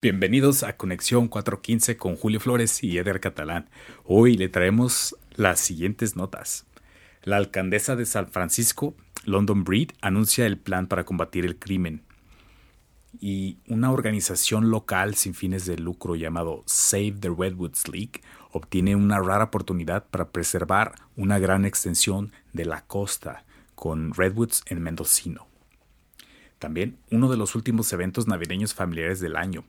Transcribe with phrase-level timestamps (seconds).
[0.00, 3.68] Bienvenidos a Conexión 415 con Julio Flores y Eder Catalán.
[4.04, 6.66] Hoy le traemos las siguientes notas.
[7.24, 12.04] La alcaldesa de San Francisco, London Breed, anuncia el plan para combatir el crimen.
[13.18, 18.20] Y una organización local sin fines de lucro llamado Save the Redwoods League
[18.52, 23.44] obtiene una rara oportunidad para preservar una gran extensión de la costa
[23.74, 25.48] con redwoods en Mendocino.
[26.60, 29.64] También uno de los últimos eventos navideños familiares del año,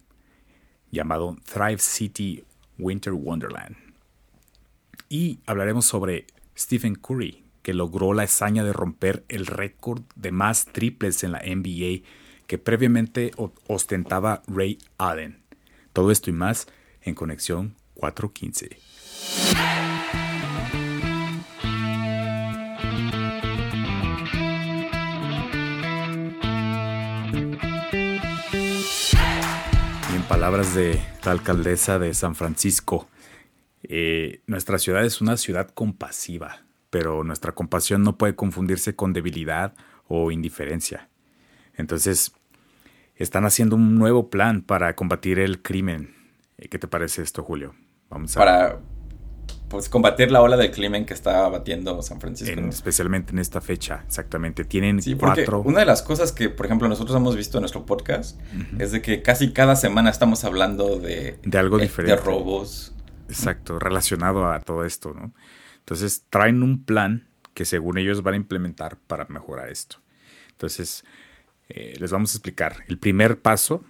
[0.91, 2.43] llamado Thrive City
[2.77, 3.75] Winter Wonderland.
[5.09, 10.65] Y hablaremos sobre Stephen Curry, que logró la hazaña de romper el récord de más
[10.65, 12.05] triples en la NBA
[12.47, 13.31] que previamente
[13.67, 15.43] ostentaba Ray Allen.
[15.93, 16.67] Todo esto y más
[17.01, 19.88] en Conexión 415.
[30.29, 33.09] Palabras de la alcaldesa de San Francisco,
[33.81, 39.73] eh, nuestra ciudad es una ciudad compasiva, pero nuestra compasión no puede confundirse con debilidad
[40.07, 41.09] o indiferencia.
[41.73, 42.31] Entonces,
[43.15, 46.13] están haciendo un nuevo plan para combatir el crimen.
[46.57, 47.73] ¿Qué te parece esto, Julio?
[48.11, 48.79] Vamos a...
[49.69, 52.59] pues combatir la ola del crimen que está batiendo San Francisco.
[52.59, 54.65] Especialmente en esta fecha, exactamente.
[54.65, 55.61] Tienen cuatro.
[55.61, 58.39] Una de las cosas que, por ejemplo, nosotros hemos visto en nuestro podcast
[58.79, 62.15] es de que casi cada semana estamos hablando de, de algo eh, diferente.
[62.15, 62.93] De robos.
[63.29, 65.33] Exacto, relacionado a todo esto, ¿no?
[65.77, 69.97] Entonces traen un plan que según ellos van a implementar para mejorar esto.
[70.51, 71.03] Entonces,
[71.69, 72.77] eh, les vamos a explicar.
[72.87, 73.83] El primer paso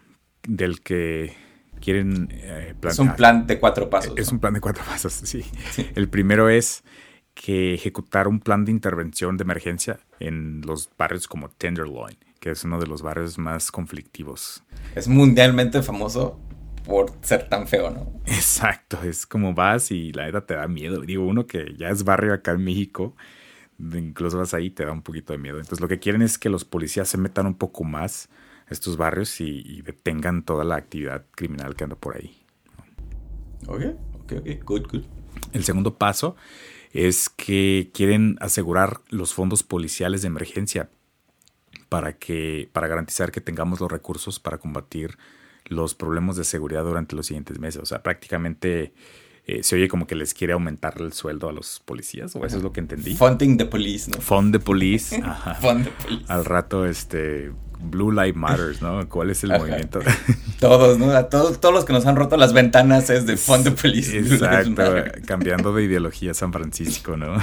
[0.44, 1.36] del que
[1.80, 4.14] quieren eh, Es un plan de cuatro pasos.
[4.18, 5.44] Es un plan de cuatro pasos, sí.
[5.96, 6.84] El primero es
[7.34, 12.64] que ejecutar un plan de intervención de emergencia en los barrios como Tenderloin, que es
[12.64, 14.64] uno de los barrios más conflictivos.
[14.96, 16.40] Es mundialmente famoso
[16.86, 18.12] por ser tan feo, ¿no?
[18.26, 21.02] Exacto, es como vas y la edad te da miedo.
[21.02, 23.16] Digo, uno que ya es barrio acá en México,
[23.80, 25.58] incluso vas ahí te da un poquito de miedo.
[25.58, 28.30] Entonces lo que quieren es que los policías se metan un poco más
[28.70, 32.38] estos barrios y, detengan toda la actividad criminal que anda por ahí.
[33.68, 33.82] Ok,
[34.24, 35.04] ok, ok, good, good.
[35.54, 36.36] El segundo paso
[36.92, 40.90] es que quieren asegurar los fondos policiales de emergencia
[41.88, 45.18] para que para garantizar que tengamos los recursos para combatir
[45.66, 47.82] los problemas de seguridad durante los siguientes meses.
[47.82, 48.94] O sea, prácticamente
[49.50, 52.58] eh, se oye como que les quiere aumentar el sueldo a los policías, o eso
[52.58, 53.16] es lo que entendí.
[53.16, 54.22] Funding the police, ¿no?
[54.22, 55.16] Fund the police.
[55.24, 55.56] Ajá.
[55.56, 56.26] Fund the police.
[56.28, 59.10] Al rato, este, Blue Light Matters, ¿no?
[59.10, 60.02] ¿Cuál es el movimiento?
[60.60, 61.26] Todos, ¿no?
[61.26, 64.20] todos, todos los que nos han roto las ventanas es de Fund the Police.
[64.20, 64.84] Exacto,
[65.26, 67.42] cambiando de ideología San Francisco, ¿no?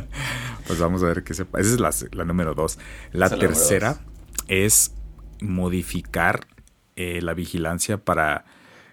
[0.66, 1.64] pues vamos a ver qué se pasa.
[1.64, 2.78] Esa es la, número dos.
[3.12, 4.00] La tercera
[4.48, 4.92] es
[5.40, 6.48] modificar
[6.96, 8.44] eh, la vigilancia para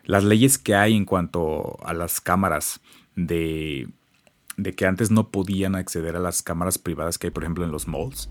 [0.09, 2.81] las leyes que hay en cuanto a las cámaras
[3.15, 3.87] de,
[4.57, 7.71] de que antes no podían acceder a las cámaras privadas que hay, por ejemplo, en
[7.71, 8.27] los malls.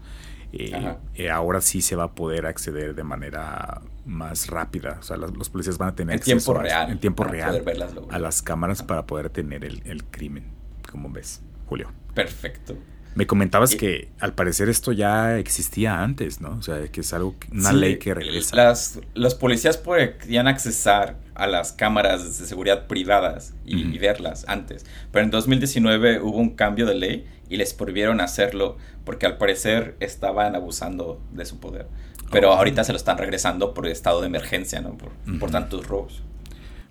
[0.53, 4.97] Eh, eh, ahora sí se va a poder acceder de manera más rápida.
[4.99, 7.62] O sea, los, policías van a tener en tiempo real, en tiempo real
[8.10, 10.50] a las cámaras para poder tener el, crimen,
[10.91, 11.93] como ves, Julio.
[12.12, 12.77] Perfecto.
[13.14, 16.50] Me comentabas que al parecer esto ya existía antes, ¿no?
[16.50, 18.54] O sea, que es algo, una ley que regresa.
[18.54, 24.84] Las, los policías podían accesar a las cámaras de seguridad privadas y, verlas antes.
[25.12, 29.97] Pero en 2019 hubo un cambio de ley y les prohibieron hacerlo porque al parecer
[30.00, 31.86] estaban abusando de su poder.
[32.30, 34.98] Pero ahorita se lo están regresando por estado de emergencia, ¿no?
[34.98, 36.22] Por, tantos robos.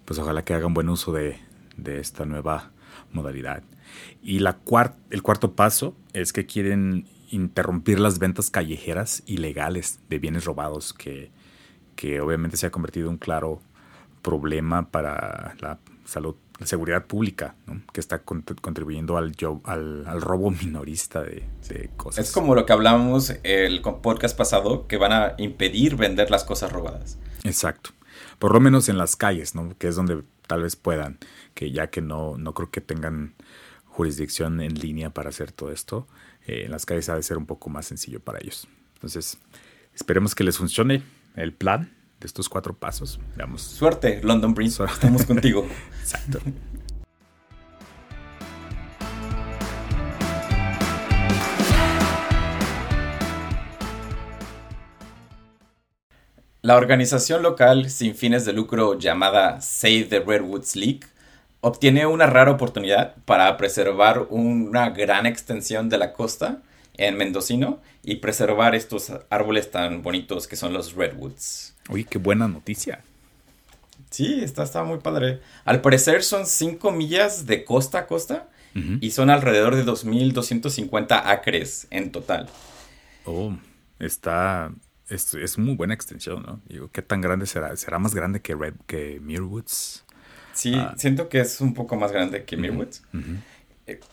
[0.06, 1.39] Pues ojalá que hagan buen uso de,
[1.85, 2.72] esta nueva
[3.12, 3.63] modalidad.
[4.22, 4.59] Y la
[5.09, 11.31] el cuarto paso es que quieren interrumpir las ventas callejeras ilegales de bienes robados, que,
[11.96, 13.62] que obviamente se ha convertido en un claro
[14.22, 17.56] problema para la salud seguridad pública,
[17.94, 21.44] que está contribuyendo al, al, robo minorista de,
[21.96, 22.25] cosas.
[22.25, 26.72] Es como lo que hablábamos el podcast pasado, que van a impedir vender las cosas
[26.72, 27.19] robadas.
[27.44, 27.91] Exacto.
[28.40, 29.75] Por lo menos en las calles, ¿no?
[29.78, 31.19] que es donde tal vez puedan,
[31.53, 33.35] que ya que no, no creo que tengan
[33.85, 36.07] jurisdicción en línea para hacer todo esto,
[36.45, 38.67] eh, en las calles ha de ser un poco más sencillo para ellos.
[38.95, 39.38] Entonces,
[39.94, 41.03] esperemos que les funcione
[41.35, 43.19] el plan de estos cuatro pasos.
[43.35, 43.61] Veamos.
[43.61, 44.83] Suerte, London Prince.
[44.83, 45.67] Estamos contigo.
[46.01, 46.39] Exacto.
[56.68, 61.00] La organización local sin fines de lucro llamada Save the Redwoods League
[61.62, 66.62] obtiene una rara oportunidad para preservar una gran extensión de la costa
[66.98, 71.74] en Mendocino y preservar estos árboles tan bonitos que son los redwoods.
[71.88, 73.02] Uy, qué buena noticia.
[74.10, 75.40] Sí, está, está muy padre.
[75.64, 78.50] Al parecer son 5 millas de costa a costa
[79.00, 82.50] y son alrededor de 2.250 acres en total.
[83.24, 83.54] Oh,
[84.00, 84.69] está...
[85.09, 86.62] Es, es, muy buena extensión, ¿no?
[86.68, 87.75] Digo, ¿qué tan grande será?
[87.77, 90.04] ¿Será más grande que Red, que Mirwoods?
[90.54, 90.94] Sí, ah.
[90.98, 93.04] siento que es un poco más grande que Mirwoods.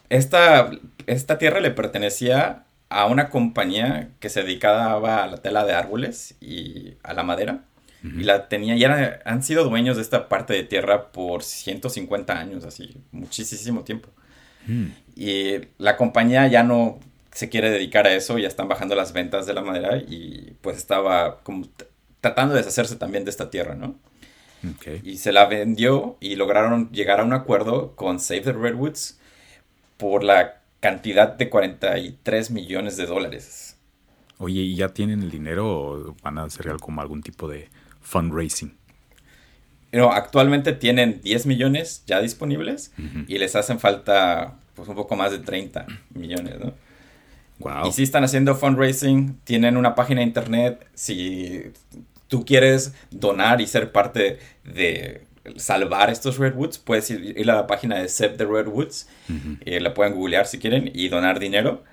[0.09, 0.71] esta,
[1.07, 6.37] esta tierra le pertenecía a una compañía que se dedicaba a la tela de árboles
[6.41, 7.65] y a la madera.
[8.05, 12.67] Y la tenía, ya han sido dueños de esta parte de tierra por 150 años,
[12.67, 14.11] así, muchísimo tiempo.
[14.67, 14.89] Mm.
[15.17, 16.99] Y la compañía ya no
[17.35, 20.77] se quiere dedicar a eso, ya están bajando las ventas de la madera y pues
[20.77, 21.67] estaba como
[22.21, 23.97] tratando de deshacerse también de esta tierra, ¿no?
[25.03, 29.19] Y se la vendió y lograron llegar a un acuerdo con Save the Redwoods
[29.99, 33.77] por la cantidad de 43 millones de dólares.
[34.39, 37.69] Oye, ¿y ya tienen el dinero o van a hacer como algún tipo de
[38.01, 38.75] fundraising?
[39.93, 42.93] No, actualmente tienen 10 millones ya disponibles
[43.29, 46.73] y les hacen falta pues un poco más de 30 millones, ¿no?
[47.59, 47.89] Wow.
[47.89, 51.73] Y si están haciendo fundraising, tienen una página de internet, si
[52.29, 55.23] tú quieres donar y ser parte de
[55.57, 59.09] salvar estos redwoods, puedes ir, a la página de Save the Redwoods,
[59.65, 61.85] y la pueden googlear si quieren y donar dinero.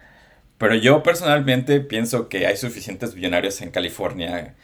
[0.58, 4.56] Pero yo personalmente pienso que hay suficientes millonarios en California,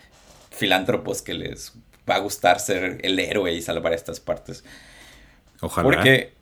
[0.52, 1.74] filántropos que les
[2.10, 4.64] va a gustar ser el héroe y salvar estas partes.
[5.60, 5.84] Ojalá.
[5.84, 6.34] Porque,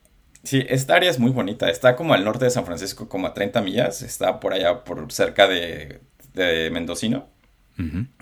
[0.46, 1.70] sí, esta área es muy bonita.
[1.70, 4.02] Está como al norte de San Francisco, como a 30 millas.
[4.02, 6.00] Está por allá, por cerca de,
[6.34, 7.28] de Mendocino.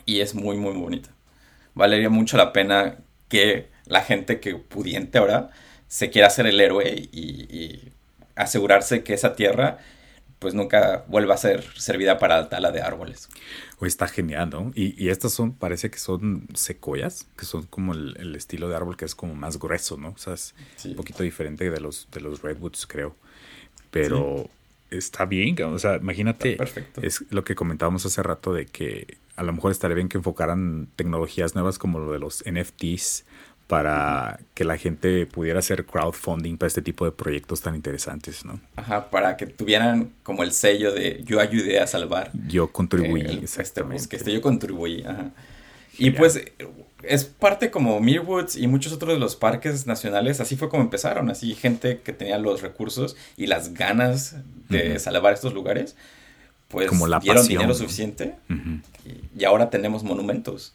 [0.06, 1.10] Y es muy, muy bonita.
[1.76, 2.98] Valería mucho la pena
[3.30, 5.52] que la gente que pudiente ahora
[5.88, 7.92] se quiera hacer el héroe y
[8.36, 9.78] asegurarse que esa tierra
[10.44, 13.30] pues nunca vuelva a ser servida para la tala de árboles.
[13.80, 14.72] O está genial, ¿no?
[14.76, 19.06] Y, estas son, parece que son secoyas, que son como el, estilo de árbol que
[19.06, 20.10] es como más grueso, ¿no?
[20.10, 20.54] O sea, es
[20.86, 23.16] un poquito diferente de los, de los redwoods, creo.
[23.90, 24.50] Pero
[24.92, 27.02] está bien, o sea, imagínate, perfecto.
[27.02, 30.88] es lo que comentábamos hace rato de que a lo mejor estaría bien que enfocaran
[30.96, 33.26] tecnologías nuevas como lo de los NFTs
[33.68, 38.60] para que la gente pudiera hacer crowdfunding para este tipo de proyectos tan interesantes, ¿no?
[38.76, 42.32] Ajá, para que tuvieran como el sello de yo ayudé a salvar.
[42.48, 44.16] Yo contribuí, eh, este exactamente.
[44.16, 45.32] este, yo contribuí, ajá.
[45.98, 46.42] Y pues
[47.04, 51.30] es parte como Mirwoods y muchos otros de los parques nacionales, así fue como empezaron,
[51.30, 54.38] así gente que tenía los recursos y las ganas
[54.70, 55.96] de salvar estos lugares,
[56.68, 58.36] pues como la dieron dinero suficiente
[59.38, 60.74] y ahora tenemos monumentos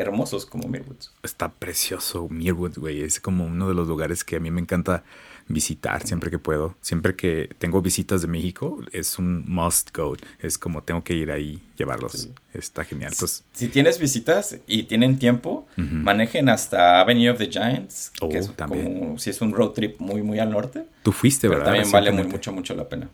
[0.00, 1.12] hermosos como Mirwoods.
[1.22, 3.02] Está precioso Mirwood, güey.
[3.02, 5.04] Es como uno de los lugares que a mí me encanta
[5.50, 6.74] visitar siempre que puedo.
[6.80, 10.16] Siempre que tengo visitas de México, es un must go.
[10.38, 12.30] Es como tengo que ir ahí, llevarlos.
[12.54, 13.12] Está genial.
[13.52, 18.54] si tienes visitas y tienen tiempo, manejen hasta Avenue of the Giants, que es oh,
[18.56, 20.84] como si es un road trip muy, muy al norte.
[21.02, 21.66] Tú fuiste, ¿verdad?
[21.66, 23.08] También vale muy, mucho, mucho la pena.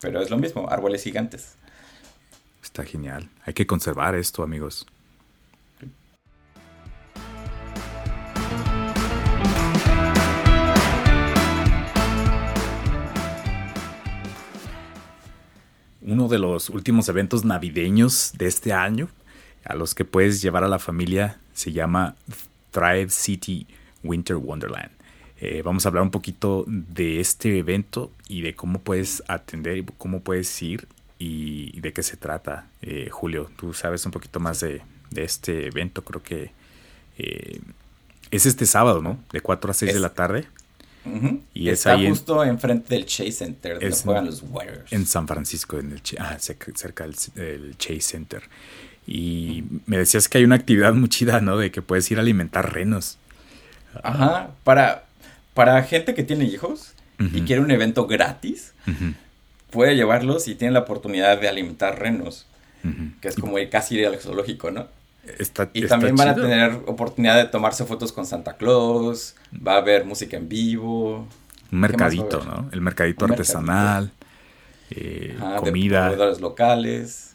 [0.00, 1.54] Pero es lo mismo, árboles gigantes.
[2.62, 3.28] Está genial.
[3.44, 4.86] Hay que conservar esto, amigos.
[16.04, 19.08] Uno de los últimos eventos navideños de este año
[19.64, 22.16] a los que puedes llevar a la familia se llama
[22.70, 23.66] Thrive City
[24.02, 24.90] Winter Wonderland.
[25.40, 29.84] Eh, vamos a hablar un poquito de este evento y de cómo puedes atender y
[29.98, 30.86] cómo puedes ir
[31.18, 32.68] y de qué se trata.
[32.80, 34.82] Eh, Julio, tú sabes un poquito más de,
[35.14, 36.52] este evento, creo que
[37.18, 37.60] eh,
[38.30, 39.18] es este sábado, ¿no?
[39.32, 40.46] De 4 a 6 de la tarde.
[41.52, 44.92] Y Está es justo enfrente del Chase Center, donde juegan los Warriors.
[44.92, 48.42] En San Francisco, en el, ah, cerca del, Chase Center.
[49.06, 51.56] Y me decías que hay una actividad muy chida, ¿no?
[51.56, 53.18] De que puedes ir a alimentar renos.
[54.02, 55.04] Ajá, para,
[55.54, 58.72] para gente que tiene hijos y quiere un evento gratis,
[59.70, 62.46] puede llevarlos y tiene la oportunidad de alimentar renos,
[63.20, 64.86] que es como ir casi ir al zoológico, ¿no?
[65.72, 70.04] Y también van a tener oportunidad de tomarse fotos con Santa Claus, va a haber
[70.04, 71.28] música en vivo.
[71.70, 72.68] Un mercadito, ¿no?
[72.72, 74.10] El mercadito artesanal,
[74.90, 76.10] eh, comida.
[76.10, 77.32] De locales.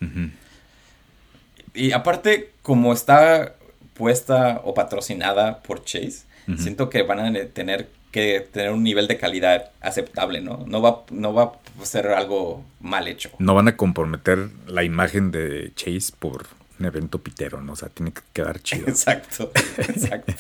[1.74, 3.56] Y aparte, como está
[3.94, 6.24] puesta o patrocinada por Chase,
[6.58, 10.64] siento que van a tener que tener un nivel de calidad aceptable, ¿no?
[10.66, 13.30] No va, no va a ser algo mal hecho.
[13.40, 16.48] No van a comprometer la imagen de Chase por
[16.80, 17.74] un evento pitero, ¿no?
[17.74, 18.88] O sea, tiene que quedar chido.
[18.88, 20.34] Exacto, exacto.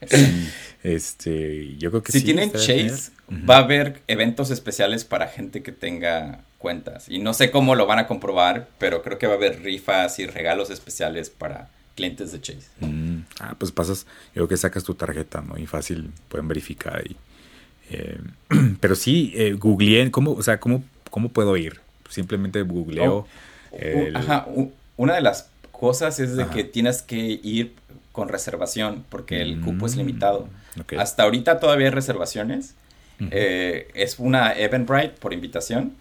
[0.82, 5.72] este, yo creo que si tienen Chase, va a haber eventos especiales para gente que
[5.72, 7.08] tenga cuentas.
[7.08, 10.18] Y no sé cómo lo van a comprobar, pero creo que va a haber rifas
[10.18, 12.68] y regalos especiales para clientes de Chase.
[12.80, 15.58] Mm, ah, pues pasas, yo creo que sacas tu tarjeta, ¿no?
[15.58, 17.16] Y fácil pueden verificar ahí.
[17.90, 18.20] Eh,
[18.80, 21.80] pero sí, eh, googleé, ¿cómo, o sea, ¿cómo, cómo puedo ir?
[22.08, 23.26] Simplemente googleo.
[23.72, 23.78] Oh,
[24.14, 24.46] ajá,
[24.96, 27.74] una de las cosas es de que tienes que ir
[28.12, 30.48] con reservación porque el cupo es mm, limitado.
[30.98, 32.74] Hasta ahorita todavía hay reservaciones.
[33.30, 35.94] Eh, es una Eventbrite por invitación.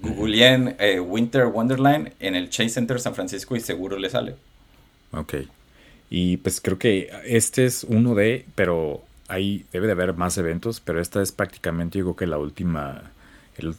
[0.00, 4.34] Googleen eh, Winter Wonderland en el Chase Center San Francisco y seguro le sale.
[5.12, 5.34] Ok.
[6.10, 10.80] Y pues creo que este es uno de, pero ahí debe de haber más eventos,
[10.80, 13.10] pero esta es prácticamente, digo que la última,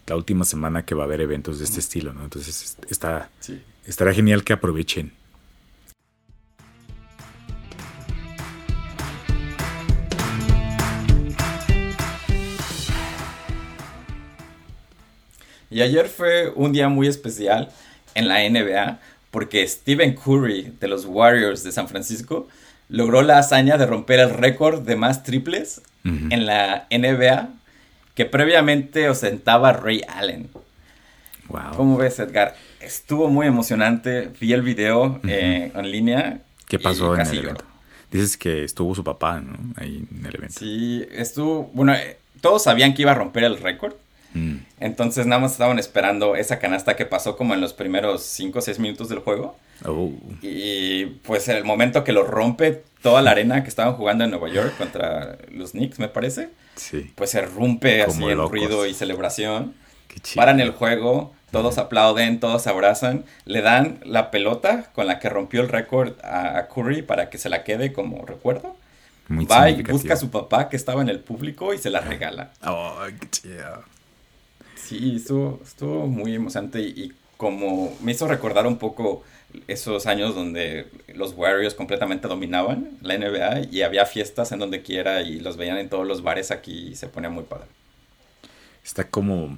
[0.08, 2.24] la última semana que va a haber eventos de este estilo, ¿no?
[2.24, 3.30] Entonces está,
[3.86, 5.12] estará genial que aprovechen.
[15.76, 17.70] Y ayer fue un día muy especial
[18.14, 18.98] en la NBA
[19.30, 22.48] porque Stephen Curry de los Warriors de San Francisco
[22.88, 27.50] logró la hazaña de romper el récord de más triples en la NBA
[28.14, 30.50] que previamente ostentaba Ray Allen.
[31.50, 31.76] Wow.
[31.76, 32.56] ¿Cómo ves, Edgar?
[32.80, 34.32] Estuvo muy emocionante.
[34.40, 36.40] Vi el video eh, en línea.
[36.70, 37.66] ¿Qué pasó en el evento?
[38.10, 39.58] Dices que estuvo su papá, ¿no?
[39.76, 40.56] Ahí en el evento.
[40.58, 41.70] Sí, estuvo.
[41.74, 43.96] Bueno, eh, todos sabían que iba a romper el récord.
[44.36, 44.58] Mm.
[44.80, 48.62] Entonces nada más estaban esperando esa canasta que pasó como en los primeros 5 o
[48.62, 49.56] 6 minutos del juego.
[49.86, 50.12] Oh.
[50.42, 54.32] Y pues en el momento que lo rompe toda la arena que estaban jugando en
[54.32, 56.50] Nueva York contra los Knicks, me parece.
[56.76, 57.12] Sí.
[57.16, 59.74] Pues se rompe así el ruido y celebración.
[60.36, 65.62] Paran el juego, todos aplauden, todos abrazan, le dan la pelota con la que rompió
[65.62, 68.76] el récord a Curry para que se la quede como recuerdo.
[69.30, 72.52] Va y busca a su papá que estaba en el público y se la regala.
[72.64, 73.84] Oh, qué chido.
[74.76, 79.24] Sí, estuvo, estuvo muy emocionante y, como me hizo recordar un poco
[79.68, 85.22] esos años donde los Warriors completamente dominaban la NBA y había fiestas en donde quiera
[85.22, 87.68] y los veían en todos los bares aquí y se ponía muy padre.
[88.84, 89.58] Está como,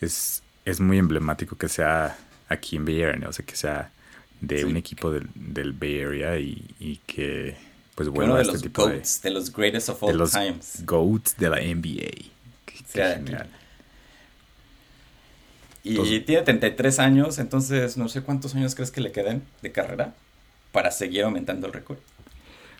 [0.00, 2.16] es, es muy emblemático que sea
[2.48, 3.90] aquí en Bay Area, o sea, que sea
[4.40, 7.56] de un equipo del, del, Bay Area y, que,
[7.94, 10.84] pues bueno, este de tipo de, de, los greatest of all de los times.
[10.84, 12.30] GOATs de la NBA.
[12.66, 13.48] Qué, genial.
[15.84, 20.14] Y tiene 33 años, entonces no sé cuántos años crees que le queden de carrera
[20.70, 21.98] para seguir aumentando el récord.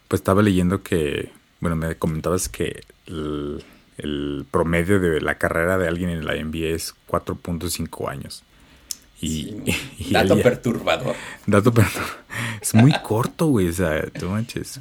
[0.06, 1.30] Pues estaba leyendo que,
[1.60, 6.94] bueno, me comentabas que el, promedio de la carrera de alguien en la NBA es
[7.08, 8.44] 4.5 años.
[9.20, 9.54] Y,
[10.10, 11.14] dato perturbador.
[11.46, 12.16] Dato perturbador.
[12.60, 14.80] Es muy corto, güey, o sea, tú manches.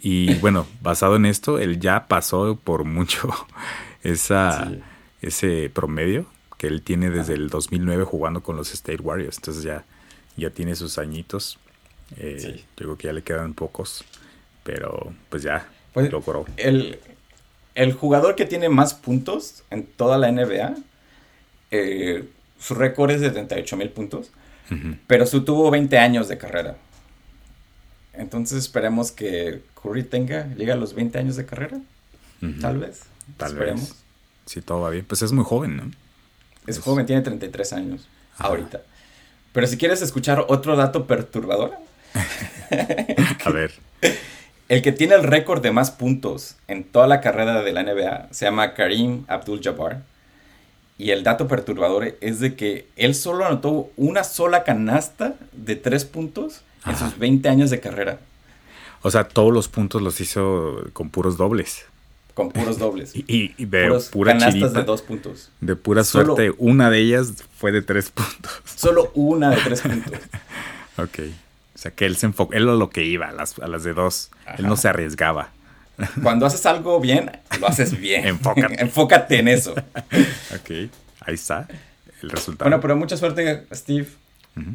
[0.00, 3.28] Y bueno, basado en esto, él ya pasó por mucho
[4.04, 4.70] esa,
[5.20, 6.26] ese promedio
[6.58, 9.36] que él tiene desde el 2009 jugando con los State Warriors.
[9.36, 9.84] Entonces ya,
[10.36, 11.58] ya tiene sus añitos.
[12.16, 14.04] Eh, Yo creo que ya le quedan pocos,
[14.62, 16.46] pero pues ya pues, logró.
[16.56, 16.98] El,
[17.74, 20.76] el, jugador que tiene más puntos en toda la NBA,
[21.72, 22.24] eh,
[22.58, 24.30] su récord es de 38 mil puntos,
[25.06, 26.76] pero su tuvo 20 años de carrera.
[28.14, 31.80] Entonces esperemos que Curry tenga, llegue a los 20 años de carrera.
[32.60, 33.02] Tal vez.
[33.36, 33.94] Tal vez.
[34.46, 35.04] Si todo va bien.
[35.04, 35.90] Pues es muy joven, ¿no?
[36.66, 38.08] Es joven, tiene 33 años
[38.38, 38.82] ahorita.
[39.52, 41.72] Pero si quieres escuchar otro dato perturbador.
[43.44, 43.72] A ver.
[44.68, 48.28] El que tiene el récord de más puntos en toda la carrera de la NBA
[48.32, 50.02] se llama Karim Abdul-Jabbar.
[50.98, 56.04] Y el dato perturbador es de que él solo anotó una sola canasta de tres
[56.04, 58.18] puntos en sus 20 años de carrera.
[59.02, 61.84] O sea, todos los puntos los hizo con puros dobles
[62.36, 63.12] con puros dobles.
[63.16, 65.50] Y, y de pura canastas de dos puntos.
[65.60, 68.52] De pura suerte, una de ellas fue de tres puntos.
[68.76, 70.12] Solo una de tres puntos.
[70.98, 71.18] ok.
[71.74, 73.84] O sea que él se enfocó, él a lo que iba, a las, a las
[73.84, 74.30] de dos.
[74.58, 75.50] Él no se arriesgaba.
[76.22, 78.26] Cuando haces algo bien, lo haces bien.
[78.26, 78.80] Enfócate.
[78.82, 79.72] Enfócate en eso.
[79.72, 80.90] ok.
[81.20, 81.66] Ahí está
[82.22, 82.68] el resultado.
[82.70, 84.08] Bueno, pero mucha suerte, Steve.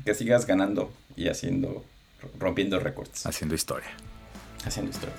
[0.05, 1.83] Que sigas ganando y haciendo,
[2.39, 3.25] rompiendo récords.
[3.25, 3.89] Haciendo historia.
[4.63, 5.15] Haciendo historia.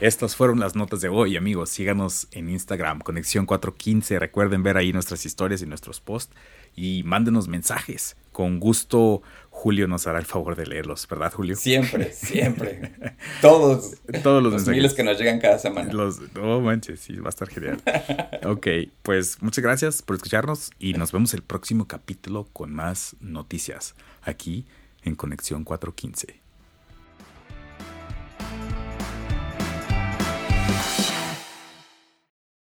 [0.00, 1.70] Estas fueron las notas de hoy, amigos.
[1.70, 4.18] Síganos en Instagram, Conexión 415.
[4.18, 6.34] Recuerden ver ahí nuestras historias y nuestros posts
[6.74, 8.14] y mándenos mensajes.
[8.30, 11.56] Con gusto, Julio nos hará el favor de leerlos, ¿verdad, Julio?
[11.56, 12.92] Siempre, siempre.
[13.40, 13.96] Todos.
[14.22, 14.76] Todos los, mensajes.
[14.76, 15.90] miles que nos llegan cada semana.
[15.90, 17.80] Los, oh, manches, sí, va a estar genial.
[18.44, 18.66] ok,
[19.02, 24.66] pues muchas gracias por escucharnos y nos vemos el próximo capítulo con más noticias aquí
[25.04, 26.45] en Conexión 415.